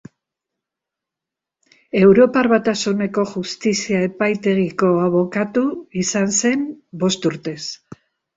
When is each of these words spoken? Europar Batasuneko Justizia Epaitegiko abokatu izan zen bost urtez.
Europar 1.99 2.49
Batasuneko 2.53 3.25
Justizia 3.33 4.01
Epaitegiko 4.07 4.91
abokatu 5.03 5.67
izan 6.07 6.35
zen 6.41 6.67
bost 7.07 7.31
urtez. 7.33 7.61